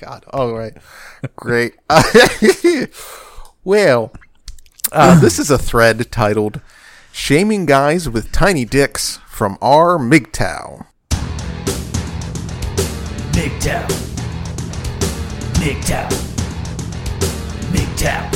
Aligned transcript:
God. 0.00 0.24
All 0.32 0.54
right. 0.56 0.72
Great. 1.36 1.74
well, 3.64 4.12
uh, 4.92 5.20
this 5.20 5.38
is 5.38 5.50
a 5.50 5.58
thread 5.58 6.10
titled 6.10 6.62
Shaming 7.12 7.66
Guys 7.66 8.08
with 8.08 8.32
Tiny 8.32 8.64
Dicks 8.64 9.18
from 9.28 9.58
R. 9.60 9.98
MGTOW. 9.98 10.86
MGTOW. 13.32 13.86
MGTOW. 15.60 16.08
MGTOW. 17.72 18.30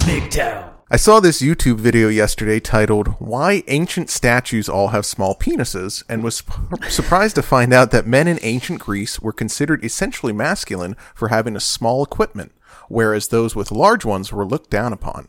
MGTOW. 0.00 0.81
I 0.92 0.96
saw 0.96 1.20
this 1.20 1.40
YouTube 1.40 1.78
video 1.78 2.08
yesterday 2.08 2.60
titled 2.60 3.14
Why 3.18 3.62
Ancient 3.66 4.10
Statues 4.10 4.68
All 4.68 4.88
Have 4.88 5.06
Small 5.06 5.34
Penises 5.34 6.04
and 6.06 6.22
was 6.22 6.42
surprised 6.90 7.34
to 7.36 7.42
find 7.42 7.72
out 7.72 7.92
that 7.92 8.06
men 8.06 8.28
in 8.28 8.38
ancient 8.42 8.80
Greece 8.80 9.18
were 9.18 9.32
considered 9.32 9.82
essentially 9.82 10.34
masculine 10.34 10.94
for 11.14 11.28
having 11.28 11.56
a 11.56 11.60
small 11.60 12.04
equipment, 12.04 12.52
whereas 12.90 13.28
those 13.28 13.56
with 13.56 13.72
large 13.72 14.04
ones 14.04 14.34
were 14.34 14.44
looked 14.44 14.68
down 14.68 14.92
upon. 14.92 15.28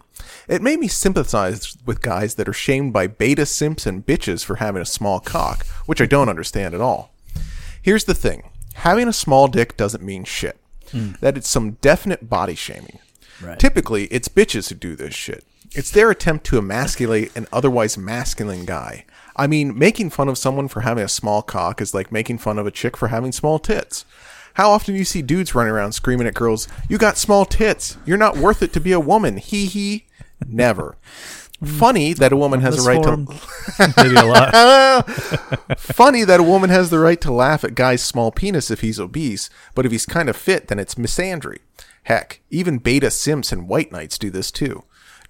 It 0.49 0.61
made 0.61 0.81
me 0.81 0.89
sympathize 0.89 1.77
with 1.85 2.01
guys 2.01 2.35
that 2.35 2.49
are 2.49 2.53
shamed 2.53 2.91
by 2.91 3.07
beta 3.07 3.45
simps 3.45 3.85
and 3.85 4.05
bitches 4.05 4.43
for 4.43 4.57
having 4.57 4.81
a 4.81 4.85
small 4.85 5.21
cock, 5.21 5.65
which 5.85 6.01
I 6.01 6.07
don't 6.07 6.27
understand 6.27 6.75
at 6.75 6.81
all. 6.81 7.13
Here's 7.81 8.03
the 8.03 8.13
thing 8.13 8.49
having 8.73 9.07
a 9.07 9.13
small 9.13 9.47
dick 9.47 9.77
doesn't 9.77 10.03
mean 10.03 10.25
shit. 10.25 10.57
Hmm. 10.91 11.11
That 11.21 11.37
it's 11.37 11.47
some 11.47 11.77
definite 11.79 12.29
body 12.29 12.55
shaming. 12.55 12.99
Right. 13.41 13.57
Typically, 13.57 14.07
it's 14.07 14.27
bitches 14.27 14.67
who 14.67 14.75
do 14.75 14.97
this 14.97 15.13
shit. 15.13 15.45
It's 15.75 15.91
their 15.91 16.11
attempt 16.11 16.45
to 16.47 16.57
emasculate 16.57 17.35
an 17.35 17.47
otherwise 17.51 17.97
masculine 17.97 18.65
guy. 18.65 19.05
I 19.35 19.47
mean, 19.47 19.77
making 19.77 20.11
fun 20.11 20.29
of 20.29 20.37
someone 20.37 20.67
for 20.67 20.81
having 20.81 21.03
a 21.03 21.09
small 21.09 21.41
cock 21.41 21.81
is 21.81 21.93
like 21.93 22.11
making 22.11 22.37
fun 22.37 22.59
of 22.59 22.67
a 22.67 22.71
chick 22.71 22.95
for 22.95 23.07
having 23.07 23.31
small 23.31 23.57
tits. 23.57 24.05
How 24.55 24.69
often 24.69 24.93
do 24.93 24.99
you 24.99 25.05
see 25.05 25.23
dudes 25.23 25.55
running 25.55 25.73
around 25.73 25.93
screaming 25.93 26.27
at 26.27 26.35
girls, 26.35 26.67
You 26.87 26.99
got 26.99 27.17
small 27.17 27.43
tits. 27.45 27.97
You're 28.05 28.17
not 28.17 28.37
worth 28.37 28.61
it 28.61 28.71
to 28.73 28.79
be 28.79 28.91
a 28.91 28.99
woman. 28.99 29.37
Hee 29.37 29.65
hee. 29.65 30.05
Never. 30.47 30.95
Funny 31.63 32.13
that 32.13 32.33
a 32.33 32.37
woman 32.37 32.61
has 32.61 32.85
a 32.85 32.87
right 32.87 32.97
forum, 33.03 33.25
to. 33.25 33.93
maybe 33.97 34.15
a 34.15 34.25
lot. 34.25 35.09
Funny 35.79 36.23
that 36.25 36.39
a 36.41 36.43
woman 36.43 36.69
has 36.69 36.89
the 36.89 36.99
right 36.99 37.19
to 37.21 37.31
laugh 37.31 37.63
at 37.63 37.73
guy's 37.73 38.03
small 38.03 38.31
penis 38.31 38.69
if 38.69 38.81
he's 38.81 38.99
obese, 38.99 39.49
but 39.73 39.85
if 39.85 39.91
he's 39.91 40.05
kind 40.05 40.29
of 40.29 40.35
fit, 40.35 40.67
then 40.67 40.77
it's 40.77 40.95
misandry. 40.95 41.59
Heck, 42.03 42.41
even 42.51 42.79
beta 42.79 43.09
simps 43.09 43.51
and 43.53 43.69
white 43.69 43.91
knights 43.93 44.17
do 44.17 44.29
this 44.29 44.51
too. 44.51 44.83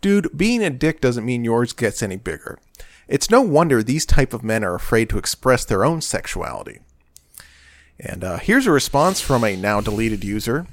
Dude, 0.04 0.38
being 0.38 0.62
a 0.62 0.70
dick 0.70 1.00
doesn't 1.00 1.24
mean 1.24 1.46
yours 1.46 1.72
gets 1.72 2.04
any 2.04 2.18
bigger. 2.18 2.60
It's 3.08 3.30
no 3.30 3.42
wonder 3.42 3.82
these 3.82 4.06
type 4.06 4.34
of 4.34 4.44
men 4.44 4.62
are 4.62 4.76
afraid 4.76 5.10
to 5.10 5.18
express 5.18 5.64
their 5.64 5.86
own 5.86 6.02
sexuality. 6.02 6.80
And 7.98 8.22
uh, 8.22 8.38
here's 8.40 8.68
a 8.68 8.72
response 8.72 9.22
from 9.22 9.46
a 9.46 9.56
now 9.56 9.80
deleted 9.80 10.26
user. 10.26 10.68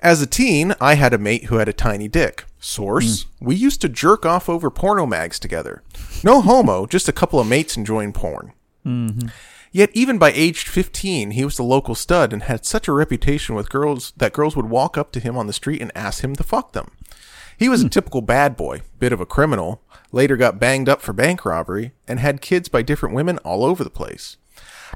As 0.00 0.22
a 0.22 0.26
teen, 0.26 0.74
I 0.80 0.94
had 0.94 1.12
a 1.12 1.18
mate 1.18 1.44
who 1.44 1.56
had 1.56 1.68
a 1.68 1.74
tiny 1.74 2.08
dick. 2.08 2.46
Source: 2.58 3.26
We 3.40 3.54
used 3.56 3.82
to 3.82 3.90
jerk 3.90 4.24
off 4.24 4.48
over 4.48 4.70
porno 4.70 5.04
mags 5.04 5.38
together. 5.38 5.82
No 6.24 6.40
homo, 6.40 6.86
just 6.86 7.10
a 7.10 7.12
couple 7.12 7.40
of 7.40 7.46
mates 7.46 7.76
enjoying 7.76 8.14
porn. 8.14 8.54
Yet 9.70 9.90
even 9.92 10.16
by 10.16 10.32
age 10.32 10.64
15, 10.64 11.32
he 11.32 11.44
was 11.44 11.58
the 11.58 11.62
local 11.62 11.94
stud 11.94 12.32
and 12.32 12.44
had 12.44 12.64
such 12.64 12.88
a 12.88 12.92
reputation 12.92 13.54
with 13.54 13.68
girls 13.68 14.14
that 14.16 14.32
girls 14.32 14.56
would 14.56 14.70
walk 14.70 14.96
up 14.96 15.12
to 15.12 15.20
him 15.20 15.36
on 15.36 15.46
the 15.46 15.52
street 15.52 15.82
and 15.82 15.92
ask 15.94 16.24
him 16.24 16.34
to 16.36 16.42
fuck 16.42 16.72
them. 16.72 16.92
He 17.60 17.68
was 17.68 17.82
a 17.82 17.84
hmm. 17.84 17.90
typical 17.90 18.22
bad 18.22 18.56
boy, 18.56 18.80
bit 18.98 19.12
of 19.12 19.20
a 19.20 19.26
criminal, 19.26 19.82
later 20.12 20.38
got 20.38 20.58
banged 20.58 20.88
up 20.88 21.02
for 21.02 21.12
bank 21.12 21.44
robbery, 21.44 21.92
and 22.08 22.18
had 22.18 22.40
kids 22.40 22.70
by 22.70 22.80
different 22.80 23.14
women 23.14 23.36
all 23.38 23.66
over 23.66 23.84
the 23.84 23.90
place. 23.90 24.38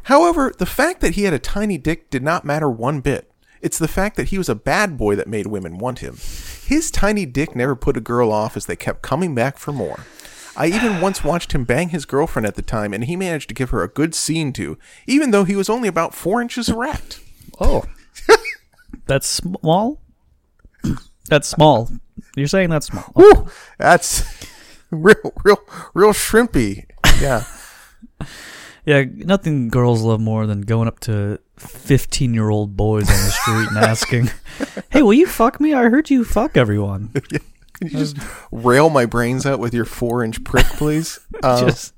However, 0.04 0.50
the 0.58 0.64
fact 0.64 1.02
that 1.02 1.14
he 1.14 1.24
had 1.24 1.34
a 1.34 1.38
tiny 1.38 1.76
dick 1.76 2.08
did 2.08 2.22
not 2.22 2.46
matter 2.46 2.70
one 2.70 3.02
bit. 3.02 3.30
It's 3.60 3.78
the 3.78 3.86
fact 3.86 4.16
that 4.16 4.28
he 4.28 4.38
was 4.38 4.48
a 4.48 4.54
bad 4.54 4.96
boy 4.96 5.14
that 5.14 5.28
made 5.28 5.46
women 5.46 5.76
want 5.76 5.98
him. 5.98 6.16
His 6.64 6.90
tiny 6.90 7.26
dick 7.26 7.54
never 7.54 7.76
put 7.76 7.98
a 7.98 8.00
girl 8.00 8.32
off 8.32 8.56
as 8.56 8.64
they 8.64 8.76
kept 8.76 9.02
coming 9.02 9.34
back 9.34 9.58
for 9.58 9.72
more. 9.72 10.00
I 10.56 10.68
even 10.68 11.00
once 11.02 11.22
watched 11.22 11.52
him 11.52 11.64
bang 11.64 11.90
his 11.90 12.06
girlfriend 12.06 12.46
at 12.46 12.54
the 12.54 12.62
time, 12.62 12.94
and 12.94 13.04
he 13.04 13.14
managed 13.14 13.48
to 13.48 13.54
give 13.54 13.70
her 13.70 13.82
a 13.82 13.88
good 13.88 14.14
scene 14.14 14.54
to, 14.54 14.78
even 15.06 15.32
though 15.32 15.44
he 15.44 15.54
was 15.54 15.68
only 15.68 15.88
about 15.88 16.14
four 16.14 16.40
inches 16.40 16.70
erect. 16.70 17.20
Oh, 17.60 17.84
that's 19.06 19.28
small. 19.28 20.00
That's 21.28 21.48
small. 21.48 21.90
You're 22.36 22.48
saying 22.48 22.70
that's 22.70 22.86
small. 22.86 23.48
That's 23.78 24.24
real, 24.90 25.32
real, 25.44 25.58
real 25.94 26.12
shrimpy. 26.12 26.86
Yeah. 27.20 27.44
Yeah, 28.86 29.04
nothing 29.08 29.68
girls 29.68 30.02
love 30.02 30.20
more 30.20 30.46
than 30.46 30.60
going 30.60 30.88
up 30.88 31.00
to 31.00 31.38
15 31.56 32.34
year 32.34 32.50
old 32.50 32.76
boys 32.76 33.08
on 33.08 33.16
the 33.16 33.30
street 33.30 33.68
and 33.68 33.78
asking, 33.78 34.30
Hey, 34.90 35.00
will 35.00 35.14
you 35.14 35.26
fuck 35.26 35.58
me? 35.58 35.72
I 35.72 35.84
heard 35.84 36.10
you 36.10 36.22
fuck 36.22 36.58
everyone. 36.58 37.08
Can 37.08 37.40
you 37.80 37.88
just 37.88 38.18
rail 38.52 38.90
my 38.90 39.06
brains 39.06 39.46
out 39.46 39.58
with 39.58 39.72
your 39.72 39.86
four 39.86 40.22
inch 40.22 40.44
prick, 40.44 40.66
please? 40.66 41.18
Uh, 41.42 41.64
just, 41.64 41.94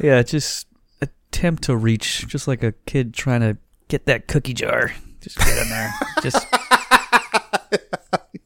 yeah, 0.00 0.22
just 0.24 0.66
attempt 1.00 1.62
to 1.64 1.76
reach, 1.76 2.26
just 2.26 2.48
like 2.48 2.64
a 2.64 2.72
kid 2.84 3.14
trying 3.14 3.40
to 3.42 3.56
get 3.86 4.06
that 4.06 4.26
cookie 4.26 4.54
jar. 4.54 4.92
Just 5.20 5.38
get 5.38 5.56
in 5.56 5.68
there. 5.68 5.92
Just, 6.20 6.44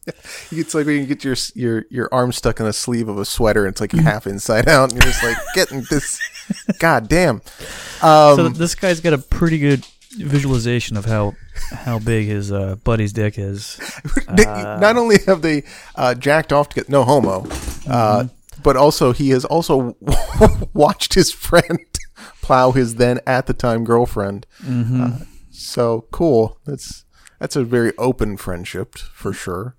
it's 0.50 0.74
like 0.74 0.86
when 0.86 0.96
you 1.00 1.06
get 1.06 1.24
your 1.24 1.36
your 1.54 1.84
your 1.90 2.08
arm 2.12 2.32
stuck 2.32 2.60
in 2.60 2.66
a 2.66 2.72
sleeve 2.72 3.08
of 3.08 3.18
a 3.18 3.24
sweater, 3.24 3.64
and 3.66 3.72
it's 3.72 3.80
like 3.80 3.92
half 3.92 4.26
inside 4.26 4.68
out, 4.68 4.92
and 4.92 5.02
you're 5.02 5.10
just 5.12 5.22
like 5.22 5.36
getting 5.54 5.84
this. 5.90 6.20
God 6.78 7.08
damn. 7.08 7.36
Um, 8.02 8.36
so 8.36 8.48
this 8.48 8.74
guy's 8.74 9.00
got 9.00 9.12
a 9.12 9.18
pretty 9.18 9.58
good 9.58 9.86
visualization 10.16 10.96
of 10.96 11.04
how 11.06 11.34
how 11.70 11.98
big 11.98 12.26
his 12.26 12.50
uh, 12.52 12.76
buddy's 12.84 13.12
dick 13.12 13.38
is. 13.38 13.78
They- 14.34 14.44
not 14.44 14.96
only 14.96 15.18
have 15.26 15.42
they 15.42 15.64
uh, 15.94 16.14
jacked 16.14 16.52
off 16.52 16.70
to 16.70 16.74
get 16.74 16.88
no 16.88 17.04
homo, 17.04 17.46
uh, 17.88 18.26
but 18.62 18.76
also 18.76 19.12
he 19.12 19.30
has 19.30 19.44
also 19.44 19.96
watched 20.74 21.14
his 21.14 21.30
friend 21.32 21.78
plow 22.42 22.72
his 22.72 22.96
then 22.96 23.20
at 23.26 23.46
the 23.46 23.52
time 23.54 23.84
girlfriend. 23.84 24.46
Uh, 24.66 25.18
so 25.50 26.06
cool. 26.10 26.58
That's 26.66 27.04
that's 27.42 27.56
a 27.56 27.64
very 27.64 27.92
open 27.98 28.36
friendship 28.36 28.96
for 28.96 29.32
sure. 29.32 29.74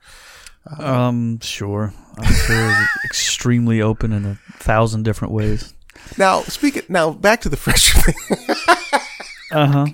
Um, 0.78 1.40
sure. 1.40 1.94
I'm 2.18 2.34
sure 2.34 2.70
it's 2.70 3.06
extremely 3.06 3.82
open 3.82 4.12
in 4.12 4.26
a 4.26 4.38
thousand 4.58 5.04
different 5.04 5.34
ways. 5.34 5.74
Now 6.18 6.42
speaking 6.42 6.84
now 6.90 7.12
back 7.12 7.40
to 7.42 7.50
the 7.50 7.56
friendship 7.56 8.04
thing. 8.04 8.56
Uh 9.54 9.68
huh. 9.68 9.86